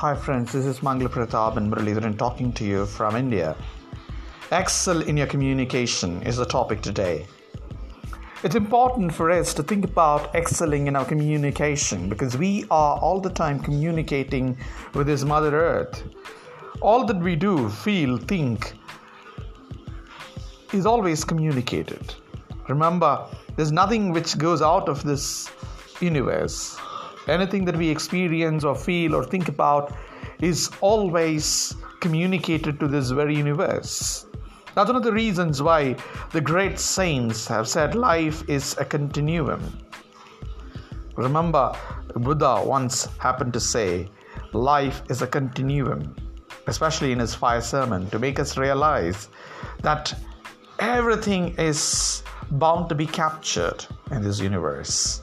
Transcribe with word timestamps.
Hi 0.00 0.14
friends, 0.14 0.52
this 0.52 0.64
is 0.64 0.78
Mangalaprathaban 0.80 1.68
Muralidharan 1.68 2.16
talking 2.16 2.54
to 2.54 2.64
you 2.64 2.86
from 2.86 3.16
India. 3.16 3.54
Excel 4.50 5.02
in 5.02 5.14
your 5.14 5.26
communication 5.26 6.22
is 6.22 6.38
the 6.38 6.46
topic 6.46 6.80
today. 6.80 7.26
It's 8.42 8.54
important 8.54 9.12
for 9.12 9.30
us 9.30 9.52
to 9.52 9.62
think 9.62 9.84
about 9.84 10.34
excelling 10.34 10.86
in 10.86 10.96
our 10.96 11.04
communication 11.04 12.08
because 12.08 12.34
we 12.38 12.64
are 12.70 12.96
all 12.96 13.20
the 13.20 13.28
time 13.28 13.60
communicating 13.60 14.56
with 14.94 15.06
this 15.06 15.22
Mother 15.22 15.54
Earth. 15.54 16.02
All 16.80 17.04
that 17.04 17.18
we 17.18 17.36
do, 17.36 17.68
feel, 17.68 18.16
think 18.16 18.72
is 20.72 20.86
always 20.86 21.24
communicated. 21.24 22.14
Remember, 22.70 23.26
there's 23.54 23.70
nothing 23.70 24.12
which 24.12 24.38
goes 24.38 24.62
out 24.62 24.88
of 24.88 25.04
this 25.04 25.50
universe. 26.00 26.78
Anything 27.28 27.64
that 27.66 27.76
we 27.76 27.88
experience 27.88 28.64
or 28.64 28.74
feel 28.74 29.14
or 29.14 29.24
think 29.24 29.48
about 29.48 29.92
is 30.40 30.70
always 30.80 31.74
communicated 32.00 32.80
to 32.80 32.88
this 32.88 33.10
very 33.10 33.36
universe. 33.36 34.26
That's 34.74 34.88
one 34.88 34.96
of 34.96 35.02
the 35.02 35.12
reasons 35.12 35.60
why 35.60 35.96
the 36.32 36.40
great 36.40 36.78
saints 36.78 37.46
have 37.48 37.68
said 37.68 37.94
life 37.94 38.48
is 38.48 38.76
a 38.78 38.84
continuum. 38.84 39.60
Remember, 41.16 41.76
Buddha 42.14 42.62
once 42.64 43.06
happened 43.18 43.52
to 43.52 43.60
say, 43.60 44.08
life 44.52 45.02
is 45.10 45.22
a 45.22 45.26
continuum, 45.26 46.16
especially 46.66 47.12
in 47.12 47.18
his 47.18 47.34
fire 47.34 47.60
sermon, 47.60 48.08
to 48.10 48.18
make 48.18 48.38
us 48.38 48.56
realize 48.56 49.28
that 49.82 50.14
everything 50.78 51.54
is 51.58 52.22
bound 52.52 52.88
to 52.88 52.94
be 52.94 53.06
captured 53.06 53.84
in 54.10 54.22
this 54.22 54.40
universe. 54.40 55.22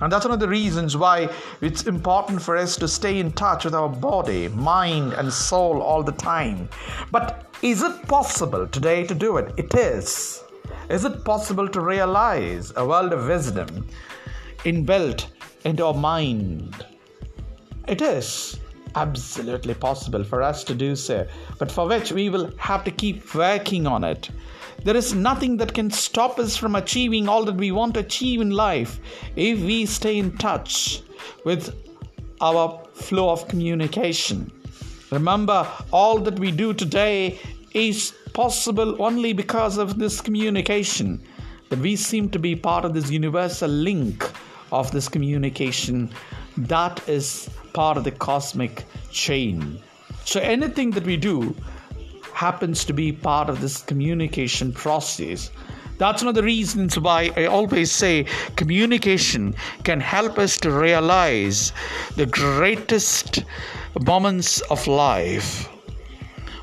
And 0.00 0.12
that's 0.12 0.24
one 0.24 0.34
of 0.34 0.40
the 0.40 0.48
reasons 0.48 0.96
why 0.96 1.28
it's 1.60 1.84
important 1.84 2.42
for 2.42 2.56
us 2.56 2.76
to 2.76 2.88
stay 2.88 3.20
in 3.20 3.32
touch 3.32 3.64
with 3.64 3.74
our 3.74 3.88
body, 3.88 4.48
mind, 4.48 5.12
and 5.12 5.32
soul 5.32 5.80
all 5.80 6.02
the 6.02 6.12
time. 6.12 6.68
But 7.10 7.46
is 7.62 7.82
it 7.82 8.08
possible 8.08 8.66
today 8.66 9.06
to 9.06 9.14
do 9.14 9.36
it? 9.36 9.52
It 9.56 9.74
is. 9.74 10.42
Is 10.88 11.04
it 11.04 11.24
possible 11.24 11.68
to 11.68 11.80
realize 11.80 12.72
a 12.76 12.86
world 12.86 13.12
of 13.12 13.26
wisdom 13.26 13.88
inbuilt 14.64 15.26
into 15.64 15.86
our 15.86 15.94
mind? 15.94 16.84
It 17.86 18.02
is 18.02 18.58
absolutely 18.96 19.74
possible 19.74 20.24
for 20.24 20.42
us 20.42 20.64
to 20.64 20.74
do 20.74 20.96
so, 20.96 21.26
but 21.58 21.70
for 21.70 21.86
which 21.86 22.12
we 22.12 22.28
will 22.28 22.50
have 22.58 22.84
to 22.84 22.90
keep 22.90 23.34
working 23.34 23.86
on 23.86 24.04
it. 24.04 24.30
There 24.84 24.96
is 24.96 25.14
nothing 25.14 25.56
that 25.56 25.72
can 25.72 25.90
stop 25.90 26.38
us 26.38 26.58
from 26.58 26.74
achieving 26.76 27.26
all 27.26 27.44
that 27.46 27.56
we 27.56 27.72
want 27.72 27.94
to 27.94 28.00
achieve 28.00 28.42
in 28.42 28.50
life 28.50 29.00
if 29.34 29.58
we 29.60 29.86
stay 29.86 30.18
in 30.18 30.36
touch 30.36 31.02
with 31.44 31.74
our 32.42 32.82
flow 32.92 33.30
of 33.30 33.48
communication. 33.48 34.52
Remember, 35.10 35.66
all 35.90 36.18
that 36.18 36.38
we 36.38 36.50
do 36.50 36.74
today 36.74 37.38
is 37.72 38.12
possible 38.34 39.02
only 39.02 39.32
because 39.32 39.78
of 39.78 39.98
this 39.98 40.20
communication. 40.20 41.22
That 41.70 41.78
we 41.78 41.96
seem 41.96 42.28
to 42.30 42.38
be 42.38 42.54
part 42.54 42.84
of 42.84 42.92
this 42.92 43.10
universal 43.10 43.70
link 43.70 44.30
of 44.70 44.90
this 44.92 45.08
communication 45.08 46.10
that 46.58 47.08
is 47.08 47.48
part 47.72 47.96
of 47.96 48.04
the 48.04 48.10
cosmic 48.10 48.84
chain. 49.10 49.80
So, 50.24 50.40
anything 50.40 50.90
that 50.90 51.04
we 51.04 51.16
do 51.16 51.56
happens 52.44 52.84
to 52.84 52.92
be 52.92 53.10
part 53.10 53.48
of 53.48 53.62
this 53.62 53.80
communication 53.90 54.70
process. 54.70 55.50
That's 55.96 56.22
one 56.22 56.28
of 56.28 56.34
the 56.34 56.42
reasons 56.42 56.98
why 56.98 57.30
I 57.38 57.46
always 57.46 57.90
say 57.90 58.26
communication 58.56 59.54
can 59.82 59.98
help 59.98 60.38
us 60.38 60.58
to 60.58 60.70
realize 60.70 61.72
the 62.16 62.26
greatest 62.26 63.44
moments 63.98 64.60
of 64.74 64.86
life. 64.86 65.70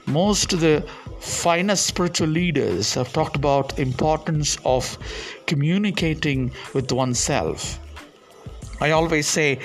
Most 0.06 0.54
of 0.54 0.60
the 0.60 0.86
finest 1.20 1.88
spiritual 1.88 2.28
leaders 2.28 2.94
have 2.94 3.12
talked 3.12 3.36
about 3.36 3.80
importance 3.80 4.60
of 4.64 4.84
communicating 5.48 6.52
with 6.76 6.92
oneself. 6.92 7.80
I 8.80 8.92
always 8.92 9.26
say 9.28 9.58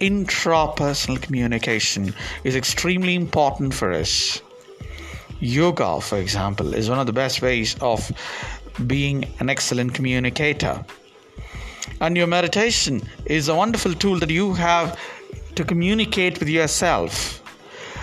intrapersonal 0.00 1.20
communication 1.20 2.14
is 2.44 2.56
extremely 2.56 3.14
important 3.14 3.74
for 3.74 3.92
us 3.92 4.40
Yoga, 5.40 6.00
for 6.00 6.18
example, 6.18 6.74
is 6.74 6.88
one 6.88 6.98
of 6.98 7.06
the 7.06 7.12
best 7.12 7.42
ways 7.42 7.76
of 7.80 8.12
being 8.86 9.24
an 9.40 9.48
excellent 9.48 9.94
communicator. 9.94 10.84
And 12.00 12.16
your 12.16 12.26
meditation 12.26 13.02
is 13.26 13.48
a 13.48 13.54
wonderful 13.54 13.94
tool 13.94 14.18
that 14.18 14.30
you 14.30 14.54
have 14.54 14.98
to 15.54 15.64
communicate 15.64 16.38
with 16.38 16.48
yourself. 16.48 17.42